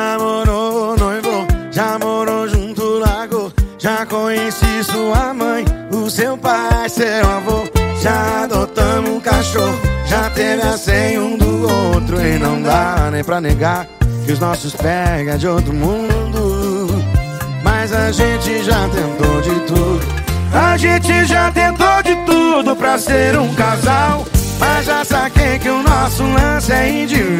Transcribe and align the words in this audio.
Já 0.00 0.16
namorou, 0.16 0.96
noivo, 0.96 1.46
já 1.70 1.98
morou 1.98 2.48
junto, 2.48 2.82
lago. 3.00 3.52
Já 3.78 4.06
conheci 4.06 4.82
sua 4.82 5.34
mãe, 5.34 5.62
o 5.92 6.08
seu 6.08 6.38
pai, 6.38 6.88
seu 6.88 7.30
avô. 7.30 7.64
Já 8.00 8.44
adotamos 8.44 9.10
um 9.10 9.20
cachorro, 9.20 9.78
já 10.06 10.30
teve 10.30 10.62
a 10.62 11.20
um 11.20 11.36
do 11.36 11.68
outro. 11.68 12.18
E 12.18 12.38
não 12.38 12.62
dá 12.62 13.10
nem 13.12 13.22
pra 13.22 13.42
negar 13.42 13.86
que 14.24 14.32
os 14.32 14.38
nossos 14.38 14.74
pega 14.74 15.36
de 15.36 15.46
outro 15.46 15.74
mundo. 15.74 16.88
Mas 17.62 17.92
a 17.92 18.10
gente 18.10 18.64
já 18.64 18.88
tentou 18.88 19.42
de 19.42 19.60
tudo. 19.66 20.00
A 20.54 20.78
gente 20.78 21.26
já 21.26 21.52
tentou 21.52 22.02
de 22.02 22.16
tudo 22.24 22.74
pra 22.74 22.96
ser 22.96 23.38
um 23.38 23.54
casal. 23.54 24.24
Mas 24.58 24.86
já 24.86 25.04
saquei 25.04 25.58
que 25.58 25.68
o 25.68 25.82
nosso 25.82 26.22
lance 26.22 26.72
é 26.72 27.02
individual. 27.02 27.39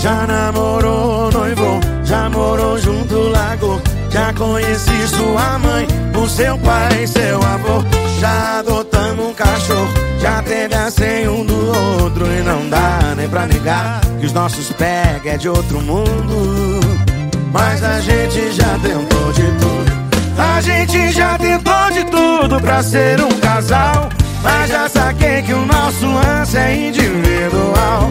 Já 0.00 0.26
namorou, 0.26 1.30
noivo, 1.30 1.78
já 2.04 2.30
morou 2.30 2.78
junto, 2.78 3.18
lago. 3.28 3.82
Já 4.08 4.32
conheci 4.32 5.06
sua 5.08 5.58
mãe, 5.58 5.86
o 6.18 6.26
seu 6.26 6.56
pai, 6.58 7.06
seu 7.06 7.36
avô. 7.36 7.84
Já 8.18 8.60
adotamos 8.60 9.26
um 9.26 9.34
cachorro, 9.34 9.92
já 10.18 10.42
teve 10.42 10.74
a 10.74 10.90
senha 10.90 11.30
um 11.30 11.44
do 11.44 12.00
outro. 12.02 12.26
E 12.26 12.42
não 12.42 12.66
dá 12.70 13.14
nem 13.14 13.28
pra 13.28 13.46
negar 13.46 14.00
que 14.18 14.24
os 14.24 14.32
nossos 14.32 14.72
pega 14.72 15.32
é 15.32 15.36
de 15.36 15.50
outro 15.50 15.80
mundo. 15.82 16.80
Mas 17.52 17.84
a 17.84 18.00
gente 18.00 18.52
já 18.52 18.78
tentou 18.78 19.32
de 19.32 19.42
tudo. 19.42 20.00
A 20.38 20.60
gente 20.62 21.12
já 21.12 21.36
tentou 21.36 21.90
de 21.92 22.04
tudo 22.04 22.58
pra 22.58 22.82
ser 22.82 23.20
um 23.20 23.38
casal. 23.38 24.08
Mas 24.42 24.70
já 24.70 24.88
saquei 24.88 25.42
que 25.42 25.52
o 25.52 25.66
nosso 25.66 26.06
lance 26.06 26.56
é 26.56 26.88
individual. 26.88 28.09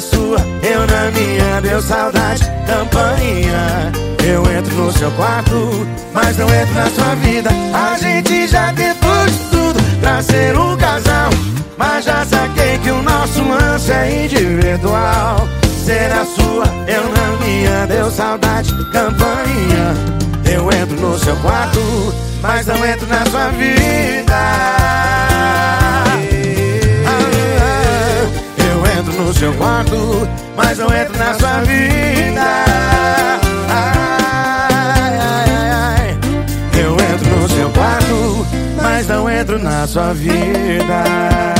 Sua, 0.00 0.38
eu 0.62 0.86
na 0.86 1.10
minha, 1.10 1.60
deu 1.60 1.82
saudade, 1.82 2.42
campainha. 2.66 3.92
Eu 4.26 4.42
entro 4.50 4.74
no 4.74 4.92
seu 4.92 5.10
quarto, 5.10 5.86
mas 6.14 6.38
não 6.38 6.48
entro 6.48 6.74
na 6.74 6.90
sua 6.90 7.14
vida. 7.16 7.50
A 7.74 7.98
gente 7.98 8.48
já 8.48 8.72
tentou 8.72 9.26
de 9.26 9.38
tudo 9.50 10.00
pra 10.00 10.22
ser 10.22 10.58
um 10.58 10.74
casal. 10.78 11.30
Mas 11.76 12.06
já 12.06 12.24
saquei 12.24 12.78
que 12.78 12.90
o 12.90 13.02
nosso 13.02 13.42
lance 13.42 13.92
é 13.92 14.24
individual. 14.24 15.46
Ser 15.84 16.10
a 16.12 16.24
sua, 16.24 16.64
eu 16.86 17.02
na 17.10 17.44
minha, 17.44 17.86
deu 17.86 18.10
saudade, 18.10 18.72
campainha. 18.92 19.94
Eu 20.50 20.70
entro 20.72 20.96
no 20.96 21.18
seu 21.18 21.36
quarto, 21.36 21.80
mas 22.40 22.66
não 22.66 22.82
entro 22.86 23.06
na 23.06 23.26
sua 23.26 23.48
vida. 23.50 24.79
Quarto, 29.80 30.28
mas 30.56 30.78
não 30.78 30.94
entro 30.94 31.18
na 31.18 31.34
sua 31.34 31.60
vida. 31.60 32.42
Ai, 33.68 35.18
ai, 35.18 35.50
ai, 35.72 36.18
Eu 36.78 36.92
entro 36.92 37.36
no 37.36 37.48
seu 37.48 37.70
quarto, 37.70 38.46
mas 38.82 39.06
não 39.08 39.30
entro 39.30 39.58
na 39.58 39.86
sua 39.86 40.12
vida. 40.12 41.59